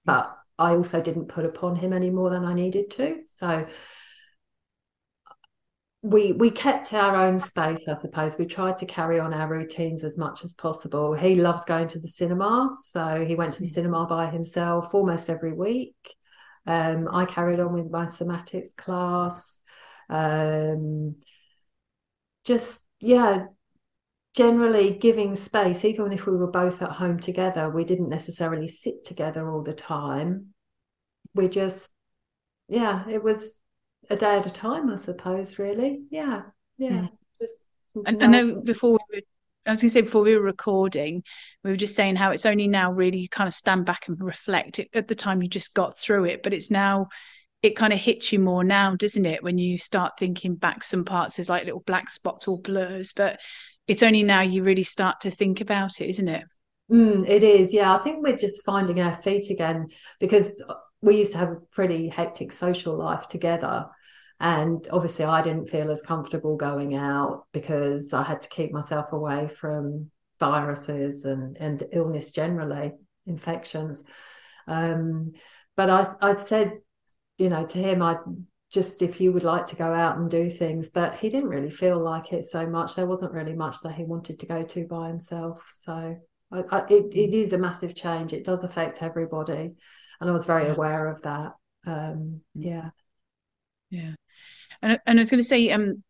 [0.05, 3.21] But i also didn't put upon him any more than i needed to.
[3.25, 3.65] So
[6.03, 8.37] we we kept our own space i suppose.
[8.37, 11.13] We tried to carry on our routines as much as possible.
[11.13, 13.73] He loves going to the cinema so he went to the mm.
[13.73, 15.95] cinema by himself almost every week.
[16.65, 19.59] Um, i carried on with my somatics class.
[20.09, 21.17] Um,
[22.45, 23.45] just yeah
[24.35, 29.05] generally giving space even if we were both at home together we didn't necessarily sit
[29.05, 30.47] together all the time.
[31.35, 31.93] We just
[32.67, 33.60] yeah it was
[34.11, 36.03] a day at a time, I suppose, really.
[36.09, 36.43] Yeah.
[36.77, 36.89] Yeah.
[36.89, 37.09] Mm.
[37.39, 37.53] Just
[38.05, 39.21] I, I know before we were
[39.65, 41.23] I was going to say before we were recording,
[41.63, 44.19] we were just saying how it's only now really you kind of stand back and
[44.19, 44.79] reflect.
[44.79, 47.09] It, at the time, you just got through it, but it's now
[47.61, 49.43] it kind of hits you more now, doesn't it?
[49.43, 53.39] When you start thinking back, some parts there's like little black spots or blurs, but
[53.87, 56.43] it's only now you really start to think about it, isn't it?
[56.91, 57.95] Mm, it is, yeah.
[57.95, 60.61] I think we're just finding our feet again because
[61.01, 63.85] we used to have a pretty hectic social life together
[64.41, 69.13] and obviously, I didn't feel as comfortable going out because I had to keep myself
[69.13, 72.93] away from viruses and, and illness generally,
[73.27, 74.03] infections.
[74.67, 75.33] Um,
[75.77, 76.79] but I, I said,
[77.37, 78.17] you know, to him, I
[78.71, 81.69] just if you would like to go out and do things, but he didn't really
[81.69, 82.95] feel like it so much.
[82.95, 85.63] There wasn't really much that he wanted to go to by himself.
[85.69, 86.17] So
[86.51, 88.33] I, I, it, it is a massive change.
[88.33, 89.73] It does affect everybody.
[90.19, 91.51] And I was very aware of that.
[91.85, 92.89] Um, yeah.
[93.91, 94.13] Yeah.
[94.81, 96.03] And, and I was going to say, um,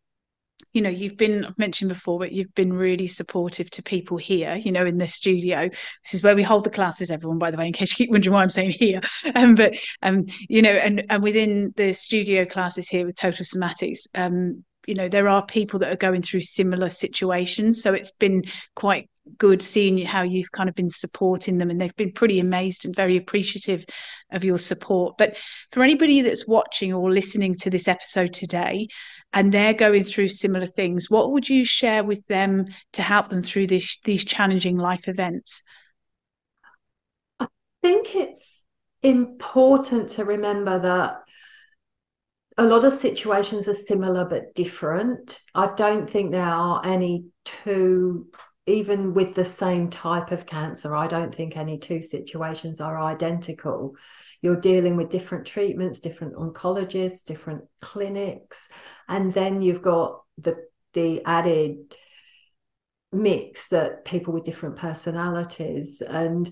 [0.72, 4.54] you know, you've been I've mentioned before, but you've been really supportive to people here,
[4.54, 5.68] you know, in the studio.
[5.68, 8.10] This is where we hold the classes, everyone, by the way, in case you keep
[8.10, 9.00] wondering why I'm saying here.
[9.34, 14.06] Um, but um, you know, and and within the studio classes here with Total Somatics,
[14.14, 17.82] um, you know, there are people that are going through similar situations.
[17.82, 21.96] So it's been quite good seeing how you've kind of been supporting them and they've
[21.96, 23.84] been pretty amazed and very appreciative
[24.32, 25.36] of your support but
[25.70, 28.86] for anybody that's watching or listening to this episode today
[29.32, 33.42] and they're going through similar things what would you share with them to help them
[33.42, 35.62] through this, these challenging life events
[37.38, 37.46] i
[37.80, 38.64] think it's
[39.02, 41.22] important to remember that
[42.58, 45.40] a lot of situations are similar but different.
[45.54, 48.28] I don't think there are any two
[48.66, 53.96] even with the same type of cancer, I don't think any two situations are identical.
[54.40, 58.68] You're dealing with different treatments, different oncologists, different clinics,
[59.08, 60.56] and then you've got the
[60.94, 61.76] the added
[63.10, 66.00] mix that people with different personalities.
[66.00, 66.50] And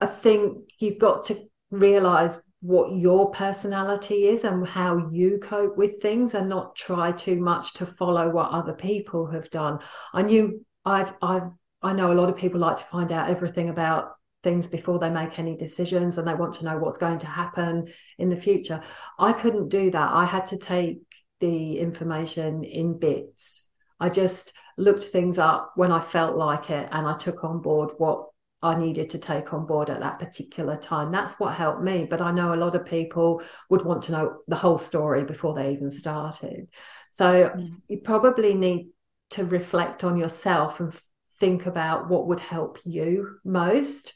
[0.00, 6.00] I think you've got to realize what your personality is and how you cope with
[6.00, 9.80] things and not try too much to follow what other people have done.
[10.12, 11.50] I knew I've I've
[11.82, 15.10] I know a lot of people like to find out everything about things before they
[15.10, 18.80] make any decisions and they want to know what's going to happen in the future.
[19.18, 20.10] I couldn't do that.
[20.12, 21.00] I had to take
[21.40, 23.68] the information in bits.
[24.00, 27.90] I just looked things up when I felt like it and I took on board
[27.98, 28.26] what
[28.62, 31.10] I needed to take on board at that particular time.
[31.10, 32.06] That's what helped me.
[32.08, 35.54] But I know a lot of people would want to know the whole story before
[35.54, 36.68] they even started.
[37.10, 37.70] So mm.
[37.88, 38.91] you probably need
[39.32, 40.92] to reflect on yourself and
[41.40, 44.14] think about what would help you most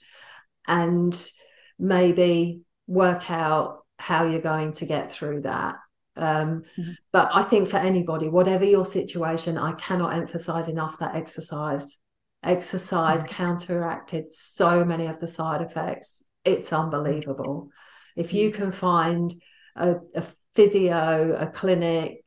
[0.66, 1.31] and
[1.79, 5.76] maybe work out how you're going to get through that.
[6.16, 6.92] Um, mm-hmm.
[7.12, 11.98] But I think for anybody, whatever your situation, I cannot emphasize enough that exercise
[12.42, 13.29] exercise mm.
[13.29, 16.22] counteracted so many of the side effects.
[16.44, 17.70] It's unbelievable.
[18.14, 18.55] If you mm.
[18.55, 19.35] can find
[19.74, 20.24] a, a
[20.55, 22.22] physio, a clinic,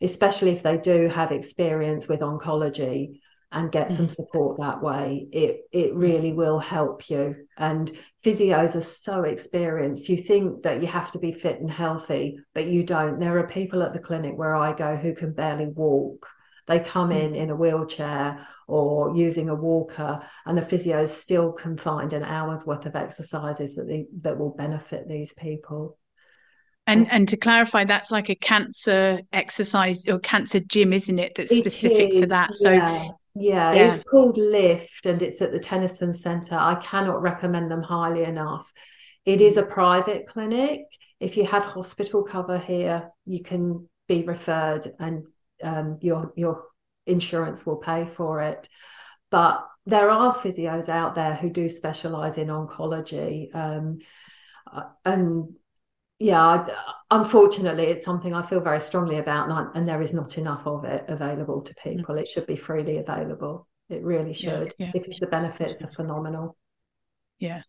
[0.00, 3.20] especially if they do have experience with oncology
[3.52, 4.14] and get some mm.
[4.14, 7.34] support that way it it really will help you.
[7.56, 7.90] And
[8.24, 10.08] physios are so experienced.
[10.08, 13.18] You think that you have to be fit and healthy but you don't.
[13.18, 16.28] There are people at the clinic where i go who can barely walk.
[16.68, 21.76] They come in in a wheelchair or using a walker, and the physios still can
[21.76, 25.98] find an hour's worth of exercises that they, that will benefit these people.
[26.90, 31.34] And and to clarify, that's like a cancer exercise or cancer gym, isn't it?
[31.36, 32.54] That's specific for that.
[32.54, 33.08] So yeah.
[33.36, 36.56] Yeah, yeah, it's called Lift and it's at the Tennyson Centre.
[36.56, 38.72] I cannot recommend them highly enough.
[39.24, 40.80] It is a private clinic.
[41.20, 45.24] If you have hospital cover here, you can be referred and
[45.62, 46.64] um, your your
[47.06, 48.68] insurance will pay for it.
[49.30, 53.54] But there are physios out there who do specialize in oncology.
[53.54, 53.98] Um,
[54.72, 55.54] uh, and
[56.20, 56.66] yeah,
[57.10, 60.66] unfortunately, it's something I feel very strongly about, and, I, and, there is not enough
[60.66, 61.82] of it available to mm.
[61.82, 62.18] people.
[62.18, 63.66] It should be freely available.
[63.88, 64.90] It really should, yeah, yeah.
[64.92, 66.56] because the benefits are phenomenal.
[67.38, 67.62] Yeah,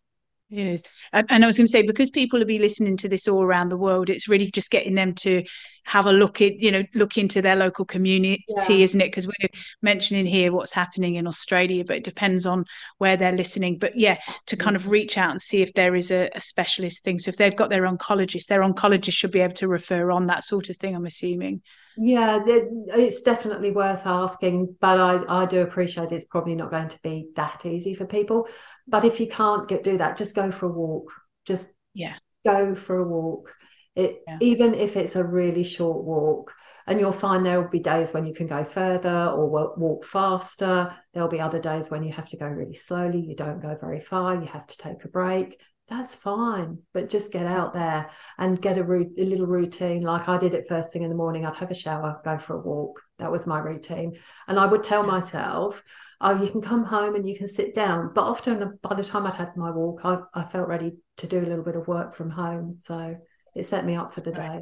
[0.52, 0.82] it is.
[1.12, 3.70] And I was going to say, because people will be listening to this all around
[3.70, 5.42] the world, it's really just getting them to
[5.84, 8.76] have a look at, you know, look into their local community, yeah.
[8.76, 9.06] isn't it?
[9.06, 9.48] Because we're
[9.80, 12.64] mentioning here what's happening in Australia, but it depends on
[12.98, 13.78] where they're listening.
[13.78, 17.02] But yeah, to kind of reach out and see if there is a, a specialist
[17.02, 17.18] thing.
[17.18, 20.44] So if they've got their oncologist, their oncologist should be able to refer on that
[20.44, 21.62] sort of thing, I'm assuming.
[21.96, 26.98] Yeah, it's definitely worth asking, but I, I do appreciate it's probably not going to
[27.02, 28.48] be that easy for people.
[28.88, 31.12] But if you can't get do that, just go for a walk.
[31.46, 33.54] Just yeah, go for a walk.
[33.94, 34.38] It yeah.
[34.40, 36.54] even if it's a really short walk,
[36.86, 40.94] and you'll find there will be days when you can go further or walk faster.
[41.12, 43.20] There'll be other days when you have to go really slowly.
[43.20, 44.34] You don't go very far.
[44.34, 45.60] You have to take a break
[45.92, 50.28] that's fine but just get out there and get a, root, a little routine like
[50.28, 52.60] i did it first thing in the morning i'd have a shower go for a
[52.60, 54.16] walk that was my routine
[54.48, 55.82] and i would tell myself
[56.22, 58.12] oh you can come home and you can sit down.
[58.14, 61.38] But often by the time i'd had my walk i, I felt ready to do
[61.38, 62.78] a little bit of work from home.
[62.80, 63.16] So
[63.54, 64.60] it set me up for the day.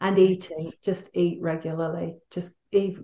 [0.00, 2.16] And eating just eat regularly.
[2.30, 2.98] Just eat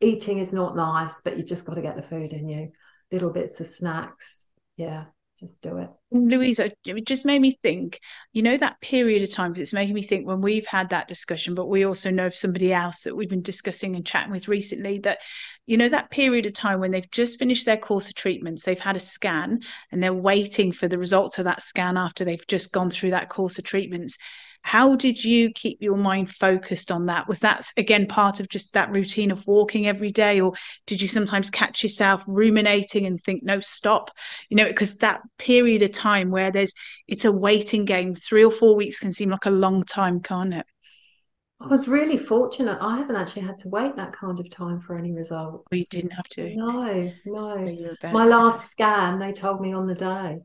[0.00, 2.72] eating is not nice but you just got to get the food in you.
[3.10, 4.46] Little bits of snacks.
[4.76, 5.04] Yeah
[5.42, 5.90] just do it.
[6.12, 8.00] Louisa, it just made me think,
[8.32, 11.54] you know, that period of time, it's making me think when we've had that discussion,
[11.54, 14.98] but we also know of somebody else that we've been discussing and chatting with recently
[15.00, 15.18] that,
[15.66, 18.78] you know, that period of time when they've just finished their course of treatments, they've
[18.78, 22.72] had a scan and they're waiting for the results of that scan after they've just
[22.72, 24.18] gone through that course of treatments
[24.62, 27.26] how did you keep your mind focused on that?
[27.26, 30.52] Was that again part of just that routine of walking every day, or
[30.86, 34.10] did you sometimes catch yourself ruminating and think, no, stop?
[34.48, 36.74] You know, because that period of time where there's
[37.08, 40.54] it's a waiting game, three or four weeks can seem like a long time, can't
[40.54, 40.66] it?
[41.64, 42.78] I was really fortunate.
[42.80, 45.64] I haven't actually had to wait that kind of time for any results.
[45.70, 46.54] Oh, you didn't have to.
[46.56, 47.94] No, no.
[48.12, 50.40] My last scan, they told me on the day.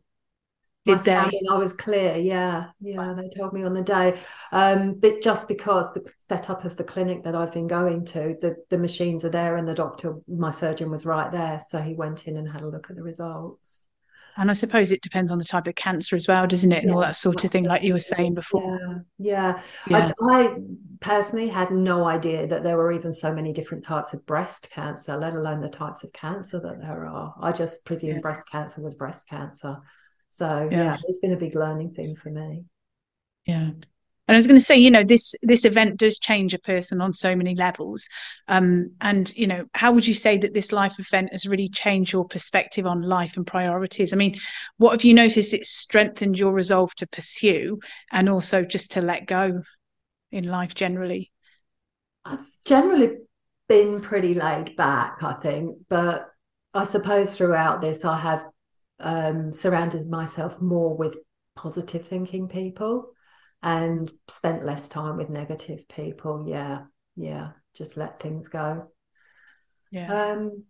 [0.86, 1.13] Did they?
[1.15, 2.15] I was clear.
[2.15, 3.13] Yeah, yeah.
[3.13, 4.17] They told me on the day,
[4.53, 8.56] um, but just because the setup of the clinic that I've been going to, the
[8.69, 12.27] the machines are there, and the doctor, my surgeon, was right there, so he went
[12.27, 13.86] in and had a look at the results.
[14.38, 16.84] And I suppose it depends on the type of cancer as well, doesn't it?
[16.84, 18.80] And yeah, all that sort of thing, like you were saying before.
[19.17, 19.99] Yeah, yeah.
[19.99, 20.12] yeah.
[20.21, 20.56] I, I,
[21.00, 25.16] personally had no idea that there were even so many different types of breast cancer,
[25.18, 27.34] let alone the types of cancer that there are.
[27.42, 28.22] I just presumed yeah.
[28.22, 29.78] breast cancer was breast cancer.
[30.30, 30.84] So yeah.
[30.84, 32.66] yeah, it's been a big learning thing for me.
[33.45, 33.72] Yeah.
[34.28, 37.00] And I was going to say, you know, this this event does change a person
[37.00, 38.10] on so many levels.
[38.50, 42.12] Um, and you know, how would you say that this life event has really changed
[42.12, 44.12] your perspective on life and priorities?
[44.12, 44.36] I mean,
[44.78, 47.80] what have you noticed it's strengthened your resolve to pursue
[48.12, 49.62] and also just to let go
[50.32, 51.32] in life generally?
[52.25, 53.17] I've generally
[53.67, 56.30] been pretty laid back, I think, but
[56.73, 58.43] I suppose throughout this I have
[58.99, 61.17] um, surrounded myself more with
[61.55, 63.11] positive thinking people
[63.63, 66.45] and spent less time with negative people.
[66.47, 66.84] Yeah,
[67.15, 68.89] yeah, just let things go.
[69.91, 70.32] Yeah.
[70.32, 70.65] Um,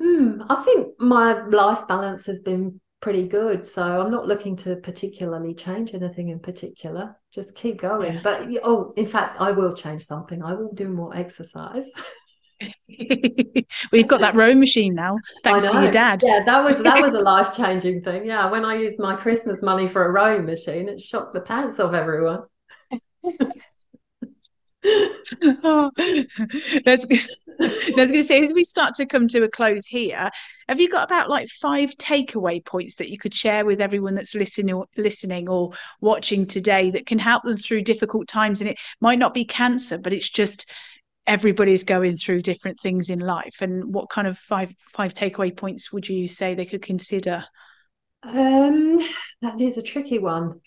[0.00, 3.64] hmm, I think my life balance has been pretty good.
[3.64, 7.16] So I'm not looking to particularly change anything in particular.
[7.32, 8.14] Just keep going.
[8.14, 8.20] Yeah.
[8.22, 10.42] But oh, in fact, I will change something.
[10.42, 11.84] I will do more exercise.
[13.92, 16.22] We've got that rowing machine now, thanks to your dad.
[16.24, 18.26] Yeah, that was that was a life changing thing.
[18.26, 21.80] Yeah, when I used my Christmas money for a rowing machine, it shocked the pants
[21.80, 22.42] off everyone.
[25.62, 25.90] oh,
[26.84, 27.06] that's
[27.62, 30.30] I was going to say, as we start to come to a close here,
[30.68, 34.34] have you got about like five takeaway points that you could share with everyone that's
[34.34, 38.60] listening or listening or watching today that can help them through difficult times?
[38.60, 40.70] And it might not be cancer, but it's just
[41.26, 43.56] everybody's going through different things in life.
[43.60, 47.44] And what kind of five five takeaway points would you say they could consider?
[48.22, 49.00] Um,
[49.42, 50.60] that is a tricky one.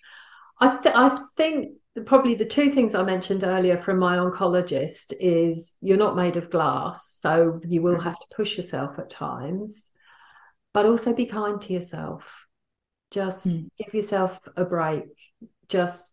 [0.60, 5.76] I th- I think probably the two things I mentioned earlier from my oncologist is
[5.80, 8.04] you're not made of glass, so you will mm-hmm.
[8.04, 9.92] have to push yourself at times,
[10.74, 12.48] but also be kind to yourself.
[13.12, 13.68] Just mm.
[13.78, 15.06] give yourself a break.
[15.70, 16.12] Just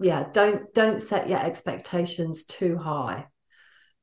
[0.00, 3.26] yeah, don't don't set your expectations too high.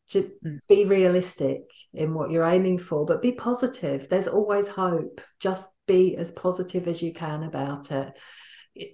[0.07, 0.59] Just mm.
[0.69, 1.63] be realistic
[1.93, 4.07] in what you're aiming for, but be positive.
[4.07, 5.19] There's always hope.
[5.41, 8.17] Just be as positive as you can about it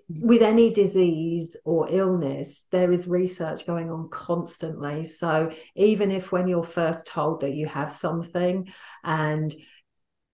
[0.10, 5.06] with any disease or illness, there is research going on constantly.
[5.06, 8.72] So even if when you're first told that you have something
[9.04, 9.54] and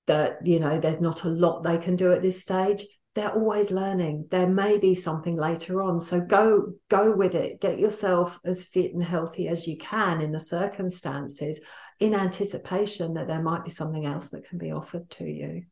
[0.08, 2.86] that you know there's not a lot they can do at this stage,
[3.16, 4.28] they're always learning.
[4.32, 6.00] There may be something later on.
[6.00, 7.62] So go go with it.
[7.62, 11.60] Get yourself as fit and healthy as you can in the circumstances
[12.00, 15.64] in anticipation that there might be something else that can be offered to you.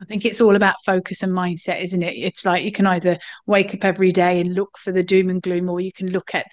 [0.00, 2.14] I think it's all about focus and mindset, isn't it?
[2.14, 5.40] It's like you can either wake up every day and look for the doom and
[5.40, 6.46] gloom, or you can look at,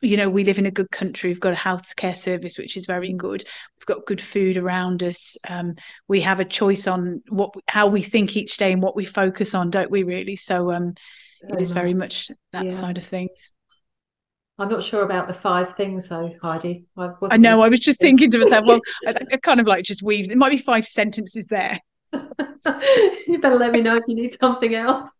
[0.00, 1.30] you know, we live in a good country.
[1.30, 3.42] We've got a healthcare service which is very good.
[3.78, 5.36] We've got good food around us.
[5.48, 5.74] Um,
[6.06, 9.54] we have a choice on what how we think each day and what we focus
[9.54, 10.04] on, don't we?
[10.04, 10.36] Really.
[10.36, 10.94] So um,
[11.42, 12.70] it is very much that yeah.
[12.70, 13.52] side of things.
[14.58, 16.86] I'm not sure about the five things though, Heidi.
[16.96, 17.62] I, I know.
[17.62, 20.30] I was just thinking to myself, well, I, I kind of like just weave.
[20.30, 21.80] It might be five sentences there.
[23.26, 25.10] you better let me know if you need something else.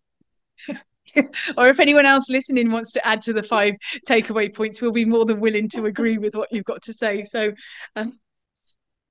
[1.57, 3.74] or if anyone else listening wants to add to the five
[4.09, 7.22] takeaway points, we'll be more than willing to agree with what you've got to say.
[7.22, 7.53] So,
[7.94, 8.18] um,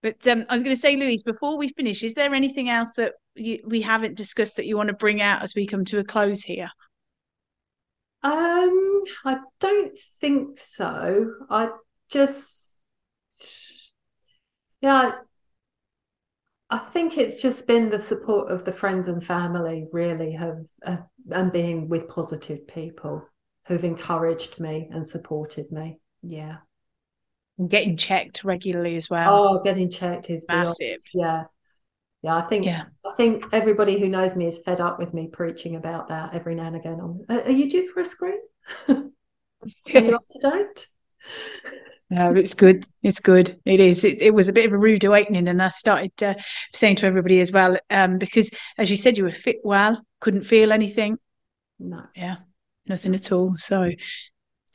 [0.01, 2.93] but um, I was going to say, Louise, before we finish, is there anything else
[2.93, 5.99] that you, we haven't discussed that you want to bring out as we come to
[5.99, 6.69] a close here?
[8.21, 11.33] Um, I don't think so.
[11.49, 11.69] I
[12.09, 12.75] just,
[14.81, 15.13] yeah,
[16.75, 20.97] I think it's just been the support of the friends and family, really, have uh,
[21.31, 23.25] and being with positive people
[23.65, 25.99] who've encouraged me and supported me.
[26.21, 26.57] Yeah.
[27.57, 29.33] And getting checked regularly as well.
[29.33, 30.99] Oh, getting checked is massive.
[31.13, 31.43] Beyond, yeah.
[32.23, 32.83] Yeah, I think yeah.
[33.05, 36.55] I think everybody who knows me is fed up with me preaching about that every
[36.55, 37.25] now and again.
[37.29, 38.39] are you due for a screen?
[38.89, 39.05] are
[39.85, 40.87] you up to date?
[42.09, 42.85] No, it's good.
[43.01, 43.59] It's good.
[43.65, 44.03] It is.
[44.03, 46.35] It, it, was a bit of a rude awakening, and I started uh,
[46.71, 50.43] saying to everybody as well, um, because as you said, you were fit well, couldn't
[50.43, 51.17] feel anything.
[51.79, 52.37] No, yeah,
[52.85, 53.55] nothing at all.
[53.57, 53.91] So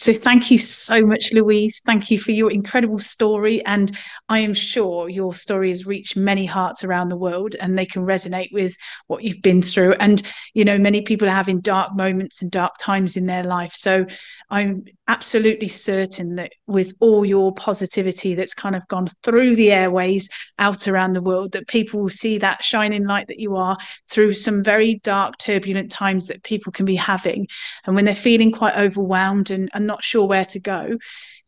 [0.00, 1.82] so thank you so much, Louise.
[1.84, 3.62] Thank you for your incredible story.
[3.66, 3.94] And
[4.30, 8.06] I am sure your story has reached many hearts around the world and they can
[8.06, 8.74] resonate with
[9.08, 9.92] what you've been through.
[10.00, 10.22] And,
[10.54, 13.74] you know, many people are having dark moments and dark times in their life.
[13.74, 14.06] So
[14.52, 20.28] I'm absolutely certain that with all your positivity that's kind of gone through the airways
[20.58, 23.78] out around the world, that people will see that shining light that you are
[24.10, 27.46] through some very dark, turbulent times that people can be having.
[27.86, 30.98] And when they're feeling quite overwhelmed and, and not sure where to go,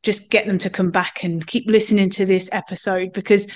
[0.05, 3.49] just get them to come back and keep listening to this episode because,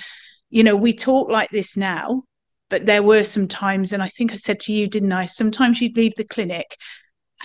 [0.49, 2.23] you know, we talk like this now,
[2.69, 5.25] but there were some times, and I think I said to you, didn't I?
[5.25, 6.75] Sometimes you'd leave the clinic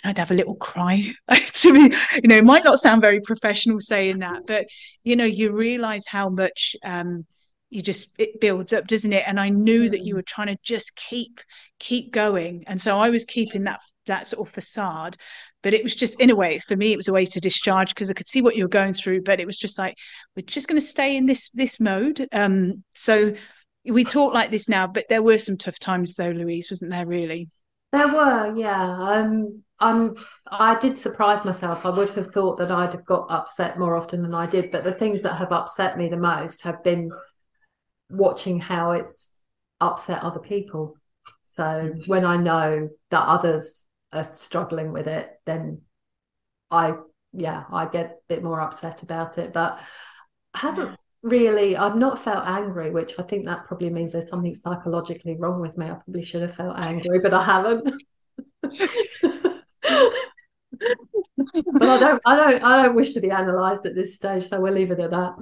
[0.02, 1.12] and I'd have a little cry
[1.52, 1.96] to me.
[2.14, 4.66] You know, it might not sound very professional saying that, but
[5.04, 7.26] you know, you realize how much um,
[7.70, 9.24] you just it builds up, doesn't it?
[9.26, 10.18] And I knew that you mm.
[10.18, 11.40] were trying to just keep
[11.78, 15.16] keep going, and so I was keeping that that sort of facade.
[15.62, 17.90] But it was just in a way for me, it was a way to discharge
[17.90, 19.22] because I could see what you were going through.
[19.22, 19.96] But it was just like
[20.36, 22.26] we're just going to stay in this this mode.
[22.32, 23.34] Um, so
[23.84, 27.06] we talk like this now, but there were some tough times though, Louise, wasn't there?
[27.06, 27.48] Really.
[27.92, 28.98] There were, yeah.
[29.00, 30.14] Um, I'm.
[30.46, 31.84] I did surprise myself.
[31.84, 34.70] I would have thought that I'd have got upset more often than I did.
[34.70, 37.10] But the things that have upset me the most have been
[38.08, 39.28] watching how it's
[39.80, 40.96] upset other people.
[41.44, 45.82] So when I know that others are struggling with it, then
[46.70, 46.94] I,
[47.32, 49.52] yeah, I get a bit more upset about it.
[49.52, 49.80] But
[50.54, 54.54] I haven't really, I've not felt angry, which I think that probably means there's something
[54.54, 55.86] psychologically wrong with me.
[55.86, 58.02] I probably should have felt angry, but I haven't.
[60.78, 64.60] but I don't, I don't, I don't wish to be analysed at this stage, so
[64.60, 65.34] we'll leave it at that.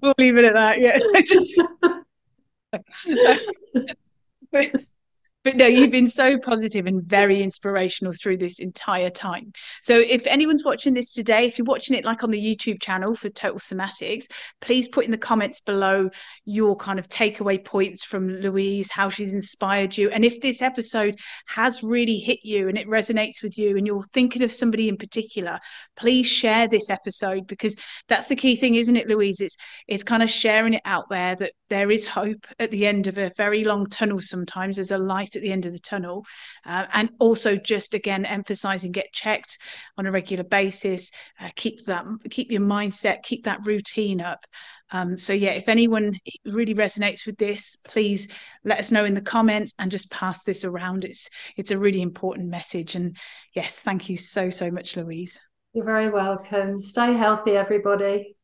[0.00, 0.80] We'll leave it at that.
[0.80, 0.98] Yeah.
[5.44, 9.52] but no, you've been so positive and very inspirational through this entire time.
[9.80, 13.14] So, if anyone's watching this today, if you're watching it like on the YouTube channel
[13.14, 14.24] for Total Somatics,
[14.60, 16.10] please put in the comments below
[16.44, 20.10] your kind of takeaway points from Louise, how she's inspired you.
[20.10, 24.04] And if this episode has really hit you and it resonates with you and you're
[24.12, 25.58] thinking of somebody in particular,
[25.96, 27.74] please share this episode because
[28.08, 29.40] that's the key thing, isn't it, Louise?
[29.40, 29.56] It's
[29.88, 33.18] it's kind of sharing it out there that there is hope at the end of
[33.18, 34.76] a very long tunnel sometimes.
[34.76, 36.24] There's a light light at the end of the tunnel.
[36.64, 39.58] Uh, and also just again emphasizing get checked
[39.98, 41.10] on a regular basis,
[41.40, 44.44] uh, keep that keep your mindset, keep that routine up.
[44.90, 46.14] Um, so yeah, if anyone
[46.44, 48.28] really resonates with this, please
[48.64, 51.04] let us know in the comments and just pass this around.
[51.04, 52.94] It's it's a really important message.
[52.94, 53.16] And
[53.54, 55.40] yes, thank you so so much, Louise.
[55.72, 56.80] You're very welcome.
[56.80, 58.36] Stay healthy, everybody.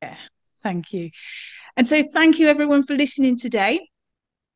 [0.00, 0.16] Yeah,
[0.62, 1.10] thank you.
[1.76, 3.88] And so thank you everyone for listening today.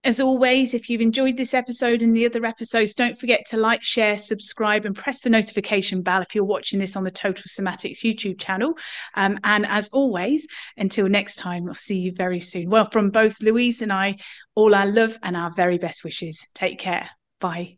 [0.04, 3.82] As always, if you've enjoyed this episode and the other episodes, don't forget to like,
[3.82, 8.04] share, subscribe, and press the notification bell if you're watching this on the Total Somatics
[8.04, 8.74] YouTube channel.
[9.16, 10.46] Um, and as always,
[10.76, 12.70] until next time, I'll see you very soon.
[12.70, 14.16] Well, from both Louise and I,
[14.54, 16.46] all our love and our very best wishes.
[16.54, 17.10] Take care.
[17.40, 17.76] Bye.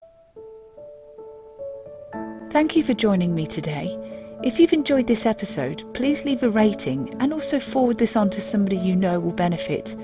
[2.50, 3.96] Thank you for joining me today.
[4.42, 8.42] If you've enjoyed this episode, please leave a rating and also forward this on to
[8.42, 9.94] somebody you know will benefit.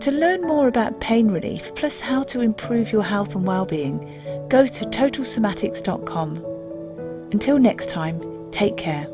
[0.00, 3.98] To learn more about pain relief plus how to improve your health and well-being,
[4.48, 6.36] go to totalsomatics.com.
[7.32, 9.06] Until next time, take care.